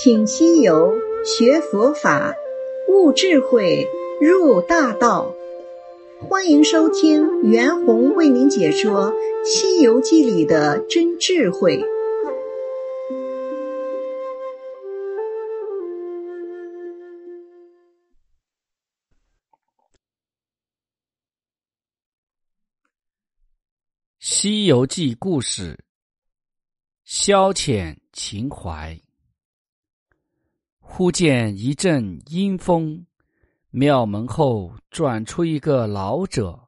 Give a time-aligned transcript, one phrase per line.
[0.00, 2.32] 请西游学佛法，
[2.88, 3.84] 悟智慧，
[4.20, 5.34] 入大道。
[6.20, 9.12] 欢迎收听袁弘为您解说
[9.44, 11.78] 《西游记》里的真智慧。
[24.20, 25.76] 《西游记》故事，
[27.02, 28.96] 消遣情怀。
[30.90, 33.06] 忽见一阵阴风，
[33.70, 36.58] 庙门后转出一个老者，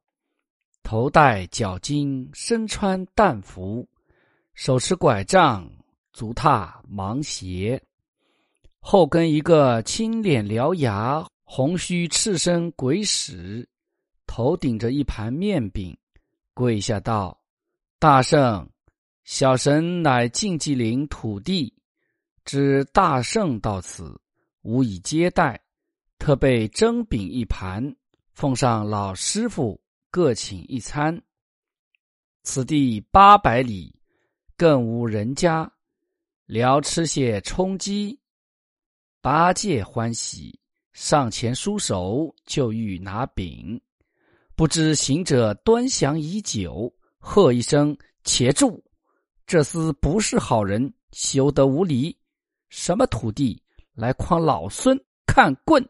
[0.85, 3.89] 头戴角巾，身穿淡服，
[4.55, 5.69] 手持拐杖，
[6.13, 7.83] 足踏芒鞋，
[8.79, 13.67] 后跟一个青脸獠牙、红须赤身鬼使，
[14.27, 15.97] 头顶着一盘面饼，
[16.55, 17.37] 跪下道。
[17.99, 18.69] 大圣，
[19.25, 21.75] 小神乃晋吉林土地，
[22.51, 24.21] 知大圣到此，
[24.63, 25.63] 无以接待，
[26.19, 27.95] 特备蒸饼一盘，
[28.33, 31.23] 奉上老师傅各请一餐。
[32.43, 33.95] 此地八百里，
[34.57, 35.73] 更无人家，
[36.45, 38.19] 聊吃些充饥。
[39.21, 40.59] 八戒欢喜，
[40.93, 43.81] 上前舒手，就欲拿饼，
[44.57, 46.93] 不知行者端详已久。
[47.17, 48.83] 喝一声：“且住！
[49.47, 52.19] 这厮不是好人，休得无礼！
[52.71, 54.99] 什么土地来诓老孙？
[55.27, 55.87] 看棍！”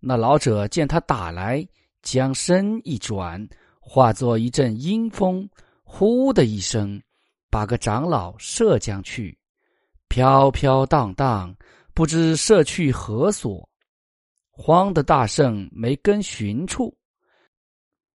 [0.00, 1.64] 那老者见他打来，
[2.02, 3.48] 将身一转，
[3.80, 5.48] 化作一阵阴风，
[5.84, 7.00] 呼的一声，
[7.48, 9.38] 把个长老射将去，
[10.08, 11.54] 飘飘荡荡，
[11.94, 13.68] 不知射去何所。
[14.50, 16.92] 慌的大圣没跟寻处，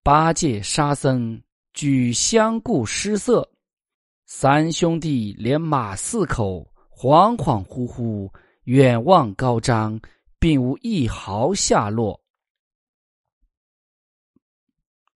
[0.03, 1.41] 八戒、沙僧。
[1.73, 3.45] 俱相顾失色，
[4.25, 6.65] 三兄弟连马四口，
[6.97, 8.31] 恍恍惚惚，
[8.63, 9.99] 远望高张，
[10.39, 12.23] 并无一毫下落。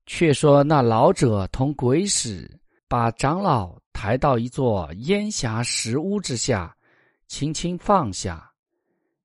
[0.05, 2.59] 却说那老者同鬼使
[2.89, 6.75] 把长老抬到一座烟霞石屋之下，
[7.27, 8.51] 轻轻放下，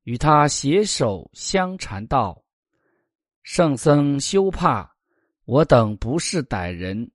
[0.05, 2.41] 与他携手相缠道
[3.43, 4.89] ：“圣僧休怕，
[5.45, 7.11] 我等不是歹人。”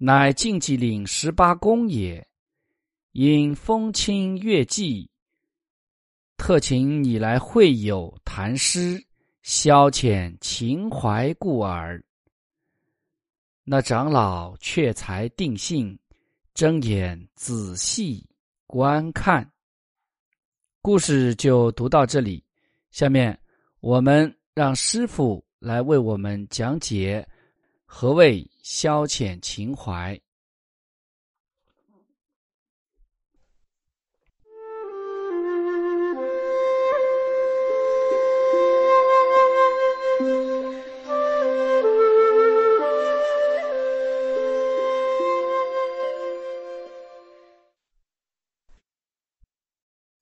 [0.00, 2.27] 乃晋吉岭十八公也，
[3.20, 5.08] 因风清月寂，
[6.36, 9.04] 特请你来会友谈诗，
[9.42, 12.00] 消遣情怀故耳。
[13.64, 15.98] 那长老却才定性，
[16.54, 18.24] 睁眼仔细
[18.68, 19.50] 观看。
[20.80, 22.40] 故事就读到这里，
[22.92, 23.36] 下面
[23.80, 27.28] 我们让师傅来为我们讲解。
[27.84, 30.16] 何谓消遣情怀？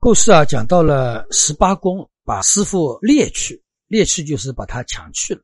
[0.06, 5.40] 故事啊，讲到了十八公把师傅猎去，猎去就是把他抢去了。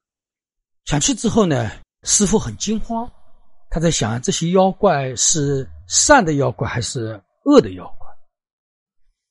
[0.84, 1.68] 抢去之后呢？
[2.04, 3.10] 师傅很惊慌，
[3.70, 8.08] 他在想：这些妖怪是善的妖怪还是恶的妖怪？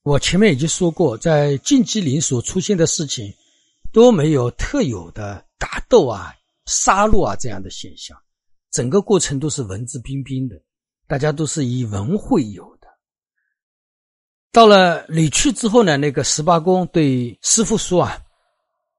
[0.03, 3.33] 我前面已经说过，在禁忌林所出现的事情
[3.93, 8.17] 都没有特有的打斗啊、杀戮啊这样的现象，
[8.69, 10.61] 整个过程都是文质彬彬的，
[11.07, 12.70] 大家都是以文会友。
[14.51, 18.22] 到了离去之后呢，那个十八公对师傅说：“啊，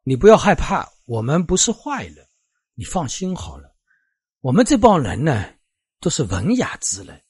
[0.03, 2.27] 你不要害怕，我们不是坏人。”
[2.75, 3.71] 你放心好了，
[4.41, 5.45] 我们这帮人呢
[6.01, 7.21] 都是文雅之人，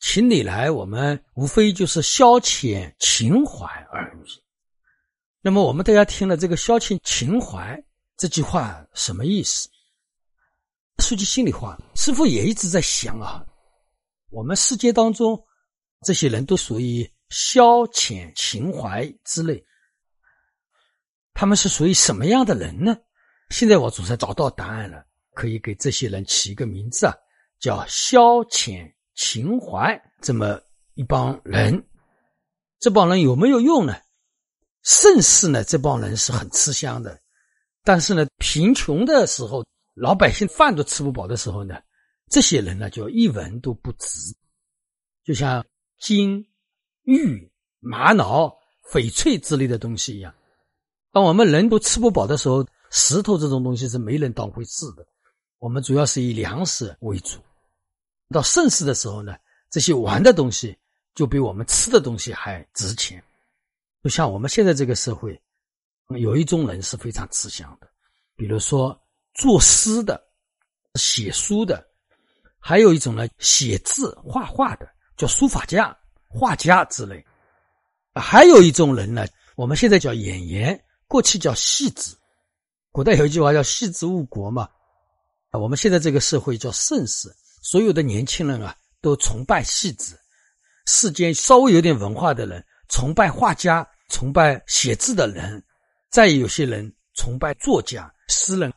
[0.00, 4.42] 请你来，我们无非就是消遣情怀而已。
[5.40, 7.80] 那么我们大家听了这个“消遣情怀”
[8.18, 9.68] 这句话什么意思？
[10.98, 13.46] 说句心里话，师傅也一直在想啊，
[14.30, 15.40] 我们世界当中
[16.04, 19.64] 这些人都属于消遣情怀之类，
[21.34, 22.96] 他们是属于什么样的人呢？
[23.50, 27.14] 现在我总算找到答案了，可以给这些人起一个名字啊，
[27.58, 30.60] 叫消遣情怀这么
[30.94, 31.86] 一帮人。
[32.78, 33.94] 这帮人有没有用呢？
[34.82, 37.12] 盛世呢，这帮人是很吃香的；
[37.84, 39.64] 但是呢，贫穷的时候，
[39.94, 41.80] 老百姓饭都吃不饱的时候呢，
[42.30, 44.34] 这些人呢就一文都不值。
[45.24, 45.64] 就像
[45.98, 46.47] 金、
[47.08, 47.50] 玉、
[47.80, 48.54] 玛瑙、
[48.92, 50.34] 翡翠之类的东西一样，
[51.10, 52.66] 当我们人都吃不饱的时候。
[52.90, 55.06] 石头这种东西是没人当回事的，
[55.58, 57.38] 我们主要是以粮食为主。
[58.30, 59.36] 到盛世的时候呢，
[59.68, 60.74] 这些玩的东西
[61.14, 63.22] 就比我们吃的东西还值钱。
[64.02, 65.38] 就像我们现在这个社会，
[66.18, 67.86] 有一种人是非常吃香的，
[68.36, 68.98] 比如说
[69.34, 70.18] 作诗的、
[70.94, 71.86] 写书的，
[72.58, 75.94] 还有一种呢写字画画的，叫书法家、
[76.28, 77.24] 画家之类。
[78.14, 79.26] 还有一种人呢，
[79.56, 82.16] 我们现在叫演员，过去叫戏子。
[82.92, 84.68] 古代有一句话叫“戏子误国”嘛。
[85.50, 87.28] 啊，我们现在这个社会叫盛世，
[87.62, 90.18] 所有的年轻人啊都崇拜戏子，
[90.86, 93.86] 世间稍微有点文化的人崇拜画家。
[94.10, 95.62] 崇拜写字的人，
[96.10, 98.72] 再有些人崇拜作家、诗人。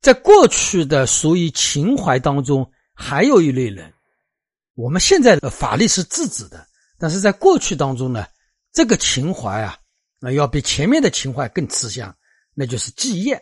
[0.00, 2.64] 在过去的属于情怀当中，
[2.94, 3.92] 还有一类人。
[4.74, 6.66] 我们现在的法律是制止的，
[6.98, 8.26] 但是在过去当中呢，
[8.72, 9.78] 这个情怀啊，
[10.18, 12.14] 那要比前面的情怀更吃香，
[12.54, 13.40] 那就是祭宴。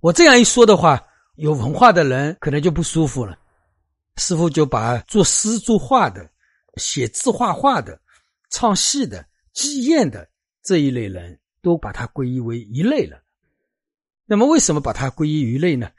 [0.00, 1.04] 我这样一说的话，
[1.36, 3.38] 有文化的人可能就不舒服了。
[4.16, 6.30] 师傅就把作诗作画的、
[6.76, 8.00] 写字画画的。
[8.54, 9.24] 唱戏的、
[9.54, 10.28] 祭宴的
[10.62, 13.22] 这一类人都把它归一为一类了。
[14.26, 15.90] 那么，为什么把它归于一类呢？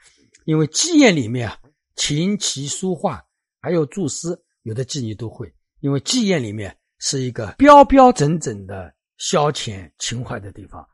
[0.44, 1.58] 因为祭宴里面啊，
[1.96, 3.24] 琴棋书画
[3.64, 5.50] 还有注诗，有的妓女都会。
[5.80, 10.86] 因为妓院里面是一个标标准准的消遣情怀的地方。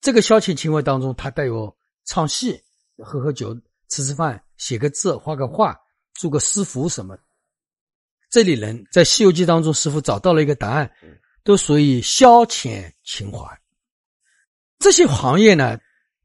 [0.00, 2.62] 这个消遣情怀当中，它带有唱戏、
[2.98, 3.52] 喝喝酒、
[3.88, 5.76] 吃吃饭、写个字、画个画、
[6.14, 7.18] 做个私服什么。
[8.30, 10.88] 这里人在《西游记》当中，师傅找到了一个答案，
[11.42, 13.44] 都属于消遣情怀。
[14.78, 15.76] 这些行业呢，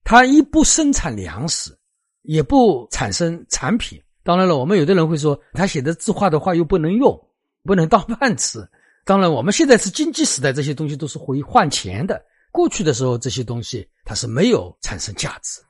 [0.04, 1.76] 它一不生产粮食，
[2.22, 4.00] 也不产生产品。
[4.25, 7.18] 当然了，我们有的人会说，他写的字画的画又不能用，
[7.63, 8.60] 不能当饭吃。
[9.06, 12.22] 当然，我们现在是经济时代，这些东西都是会换钱的。
[12.51, 15.62] 过去的时候，这些东西它是没有产生价值。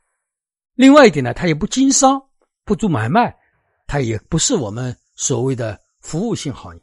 [0.73, 2.21] 另外一点呢，它也不经商，
[2.63, 3.35] 不做买卖，
[3.85, 5.77] 它也不是我们所谓的。
[6.05, 6.81] 服务性行业，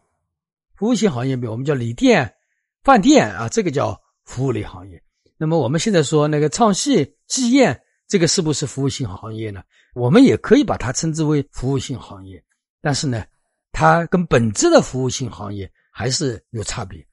[0.74, 2.34] 服务性行业比我们叫旅店、
[2.82, 5.00] 饭店啊，这个叫服务类行业。
[5.36, 9.62] 那么我们现在说那个唱戏、祭宴，这个是不是服务性行业呢？
[9.94, 12.42] 我们也可以把它称之为服务性行业，
[12.80, 13.24] 但是呢，
[13.72, 17.06] 它跟本质的服务性行业还是有差别。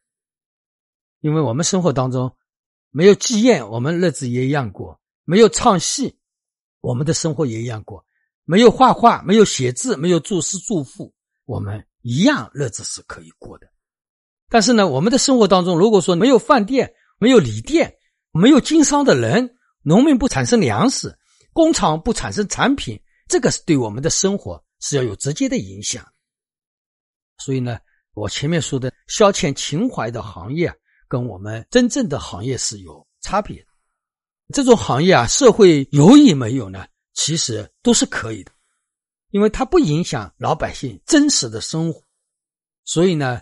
[1.21, 2.33] 因为我们生活当中
[2.91, 6.17] 没有祭宴，我们日子也一样过；没有唱戏，
[6.81, 8.03] 我们的生活也一样过；
[8.45, 11.13] 没有画画，没有写字，没有作诗作赋，
[11.45, 11.85] 我们。
[12.01, 13.67] 一样日子是可以过的，
[14.47, 17.93] 但是呢，我们的生活当中，如果说没有饭店、没有旅店、
[18.31, 21.18] 没有经商的人，农民不产生粮食，
[21.59, 22.97] 工厂不产生产品，
[23.27, 26.07] 这个是对我们的生活是要有直接的影响。
[27.37, 27.77] 所以呢，
[28.13, 30.73] 我前面说的消遣情怀的行业，
[31.09, 33.61] 跟我们真正的行业是有差别。
[34.53, 36.87] 这种行业啊，社会有与没有呢？
[37.13, 38.53] 其实都是可以的。
[39.31, 42.01] 因为它不影响老百姓真实的生活，
[42.85, 43.41] 所以呢，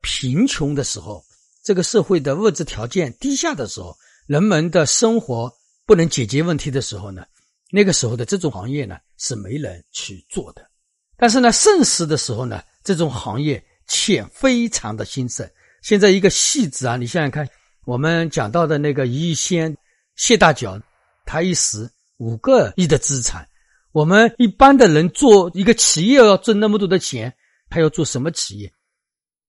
[0.00, 1.22] 贫穷的时候，
[1.62, 3.94] 这个社会的物质条件低下的时候，
[4.26, 5.52] 人们的生活
[5.84, 7.22] 不能解决问题的时候呢，
[7.70, 10.68] 那个时候的这种行业呢是没人去做的。
[11.16, 15.48] 但是呢，盛世的时候呢，这种行业却非常的兴盛。
[15.82, 17.48] 现在一个戏子啊，你想想看，
[17.84, 19.76] 我们讲到的那个一仙
[20.16, 20.80] 谢大脚，
[21.24, 21.88] 他一时
[22.18, 23.46] 五个亿的资产。
[23.92, 27.34] 我们一般的人做一个企业要挣那么多的钱，
[27.68, 28.72] 他要做什么企业？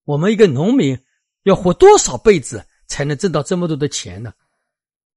[0.03, 0.97] 我们一个农民
[1.43, 4.33] 要活多少辈子才能挣到这么多的钱呢？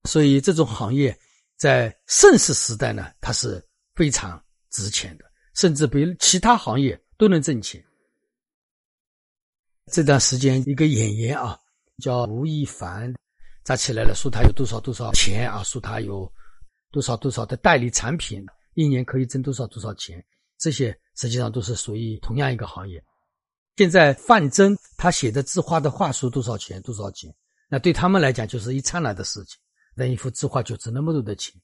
[0.05, 1.19] 所以这种行业
[1.57, 7.83] 在盛世时代呢，它是非常值钱的，甚至比其他行业都能挣钱。
[9.93, 11.59] 这段时间，一个演员啊，
[12.03, 13.15] 叫吴亦凡，
[13.65, 16.31] 扎起来了，说他有多少多少钱啊，说他有
[16.91, 18.45] 多少多少的代理产品。
[18.75, 20.25] 一年可以挣多少多少钱？
[20.59, 23.03] 这些实际上都是属于同样一个行业。
[23.77, 26.83] 现在范增他写的字画的画书多少钱？
[26.83, 27.33] 多少钱？
[27.69, 29.61] 那对他们来讲就是一刹那的事情。
[29.95, 31.55] 那一幅字画就值那么多的钱。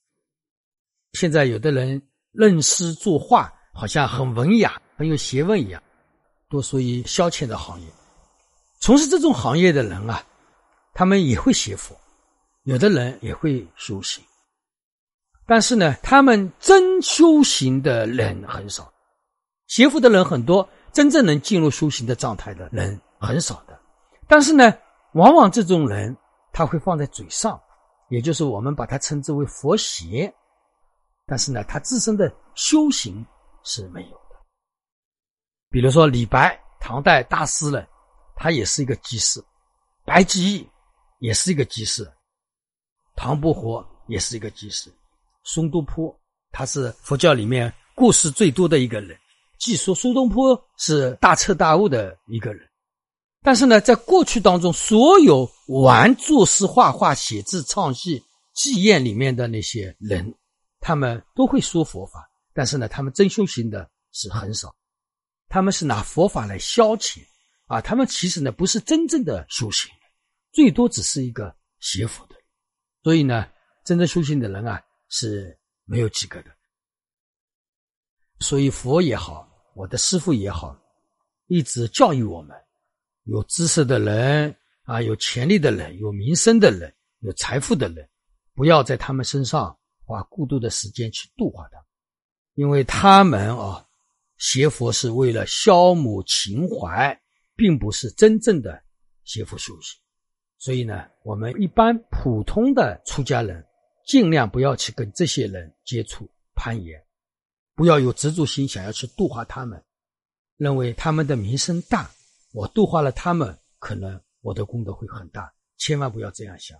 [1.12, 2.00] 现在有的人
[2.32, 5.82] 认诗作画，好像很文雅、很有学问一样，
[6.48, 7.86] 都属于消遣的行业。
[8.80, 10.24] 从事这种行业的人啊，
[10.94, 11.94] 他们也会写佛，
[12.62, 14.24] 有的人也会修行。
[15.46, 18.92] 但是呢，他们真修行的人很少，
[19.66, 23.76] 邪佛的人很多，真正能进入修行的状态的人很少的。
[24.28, 24.72] 但是呢，
[25.14, 26.16] 往往这种人
[26.52, 27.60] 他会放在嘴上，
[28.10, 30.32] 也就是我们把它称之为佛邪。
[31.26, 33.24] 但是呢，他自身的修行
[33.62, 34.36] 是没有的。
[35.70, 37.86] 比如说李白，唐代大诗人，
[38.34, 39.40] 他也是一个居士；
[40.04, 40.68] 白居易
[41.20, 42.04] 也是一个居士；
[43.14, 44.92] 唐伯虎也是一个居士。
[45.44, 46.14] 苏东坡，
[46.50, 49.16] 他是佛教里面故事最多的一个人。
[49.58, 52.69] 据说苏东坡是大彻大悟的一个人。
[53.42, 60.34] 但是呢，在过去当中，所有玩作诗、画画、写字、唱戏、祭宴里面的那些人，
[60.78, 64.74] 他们都会说佛法，但是呢，他们真修行的是很少，
[65.48, 67.20] 他们是拿佛法来消遣
[67.64, 69.90] 啊，他们其实呢不是真正的修行，
[70.52, 72.34] 最多只是一个邪佛的，
[73.02, 73.48] 所以呢，
[73.86, 76.50] 真正修行的人啊是没有几个的。
[78.40, 80.76] 所以佛也好，我的师父也好，
[81.46, 82.54] 一直教育我们。
[83.30, 88.08] 有知识的人啊，有权力的人，有名声的人，有财富的人，
[88.56, 91.84] 不要在他们身上花过多的时间去度化他们，
[92.54, 93.86] 因为他们啊，
[94.38, 97.16] 学佛是为了消磨情怀，
[97.54, 98.82] 并不是真正的
[99.22, 100.00] 学佛修行。
[100.58, 103.64] 所以呢，我们一般普通的出家人，
[104.08, 107.00] 尽量不要去跟这些人接触攀岩，
[107.76, 109.80] 不要有执着心，想要去度化他们，
[110.56, 112.10] 认为他们的名声大。
[112.52, 116.78] 我度化了他们，可能我的功德会很大，千万不要这样想。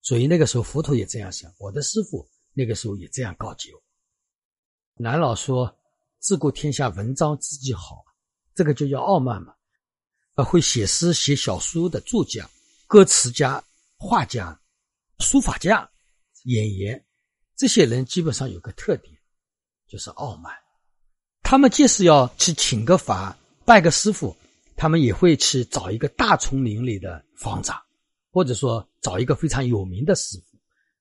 [0.00, 3.82] 所以那个时候佛陀也这样想，我的师父那个时候也这样告诫我。
[4.94, 5.76] 南老说
[6.18, 8.04] ：“自古天下，文章自己好，
[8.54, 9.54] 这个就叫傲慢嘛。”
[10.34, 12.48] 呃，会写诗、写小说的作家、
[12.86, 13.62] 歌词家、
[13.98, 14.58] 画家、
[15.18, 15.90] 书法家、
[16.44, 17.04] 演员，
[17.56, 19.18] 这些人基本上有个特点，
[19.88, 20.54] 就是傲慢。
[21.42, 24.34] 他们即使要去请个法、拜个师傅。
[24.78, 27.76] 他们也会去找一个大丛林里的方丈，
[28.30, 30.56] 或者说找一个非常有名的师傅。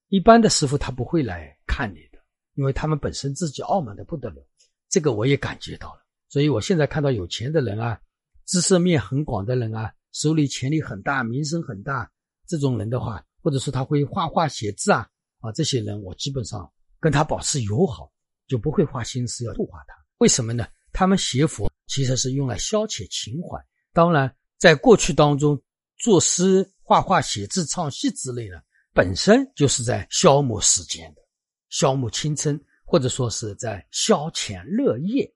[0.07, 2.17] 一般的师傅他不会来看你的，
[2.55, 4.43] 因为他们本身自己傲慢的不得了。
[4.89, 6.01] 这个我也感觉到了。
[6.27, 8.01] 所以我现在看到有钱的人啊，
[8.46, 12.12] 知识面很广的人啊，手里权力很大、名声很大
[12.48, 15.07] 这种人的话，或者说他会画画写字啊
[15.39, 16.67] 啊，这些人我基本上
[17.00, 18.12] 跟他保持友好，
[18.48, 19.93] 就不会花心思要度化他。
[20.17, 20.65] 为什么呢？
[20.98, 21.72] 他们写佛。
[21.86, 23.58] 其实是用来消遣情怀。
[23.94, 25.60] 当然，在过去当中，
[25.96, 28.62] 作诗、画画、写字、唱戏之类的，
[28.94, 31.22] 本身就是在消磨时间的，
[31.70, 35.34] 消磨青春，或者说是在消遣乐业。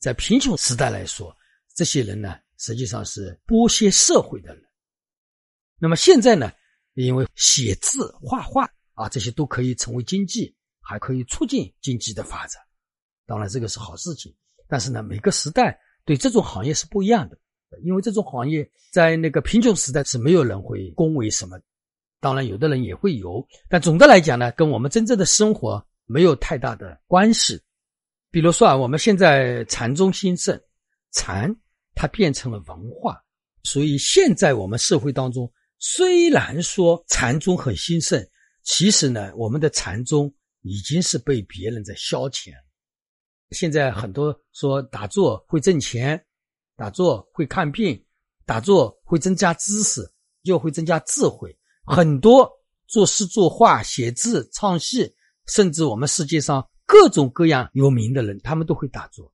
[0.00, 1.34] 在贫穷时代来说，
[1.76, 4.64] 这些人呢，实际上是剥削社会的人。
[5.78, 6.50] 那么现在呢，
[6.94, 12.60] 因为写字、画画啊，这些都可以成为经济，还可以促进经济的发展。
[13.30, 14.34] 当然，这个是好事情。
[14.66, 17.38] 但是呢，每个时代对这种行业是不一样的，
[17.84, 21.56] 因为这种行业在那个贫穷时代是没有人会恭维什么，
[22.18, 27.56] 当然有的人也会有，但总的来讲呢，跟我们真正的生活没有太大的关系。
[28.32, 30.60] 比如说啊，我们现在禅宗兴盛，
[31.12, 31.54] 禅
[31.94, 33.16] 它变成了文化，
[33.62, 38.20] 所以现在我们社会当中虽然说禅宗很兴盛，
[38.64, 42.69] 其实呢，我们的禅宗已经是被别人在消遣了。
[43.50, 46.24] 现在很多说打坐会挣钱，
[46.76, 48.04] 打坐会看病，
[48.46, 50.08] 打坐会增加知识，
[50.42, 51.56] 又会增加智慧。
[51.84, 52.50] 很多
[52.86, 55.12] 作诗作画、写字、唱戏，
[55.46, 59.32] 甚至我们世界上各种各样有名的人，他们都会打坐，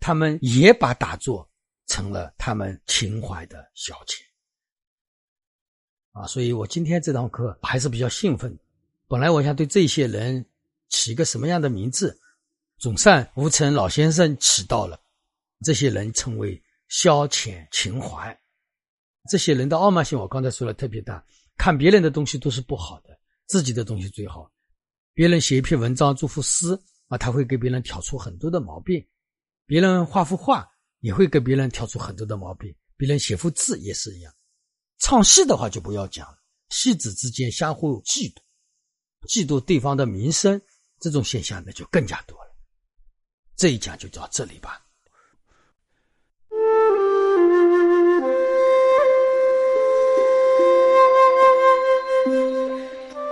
[0.00, 1.48] 他们也把打坐
[1.86, 4.20] 成了他们情怀的消遣。
[6.10, 8.58] 啊，所以我今天这堂课还是比较兴奋。
[9.06, 10.44] 本来我想对这些人
[10.88, 12.18] 起个什么样的名字？
[12.78, 15.00] 总算吴承老先生起到了，
[15.64, 18.38] 这些人称为消遣情怀，
[19.30, 21.24] 这些人的傲慢性，我刚才说了特别大，
[21.56, 24.50] 看别人的东西都是不好的，自己的东西最好。
[25.14, 26.78] 别人写一篇文章，做副诗
[27.08, 29.02] 啊，他会给别人挑出很多的毛病；
[29.64, 30.68] 别人画幅画，
[31.00, 34.30] 也会给别人挑出很多的毛病；别人写幅字也是一样。
[34.98, 38.40] 唱戏的话就不要讲了，戏子之间相互嫉妒，
[39.26, 40.60] 嫉妒对方的名声，
[41.00, 42.45] 这种现象呢就更加多了。
[43.56, 44.82] 这一讲就到这里吧。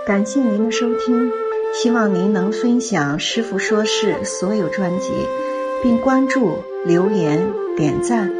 [0.07, 1.31] 感谢您的收听，
[1.73, 5.11] 希望您能分享师傅说事所有专辑，
[5.81, 8.31] 并关注、留言、点赞，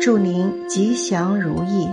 [0.00, 1.88] 祝您吉祥如意。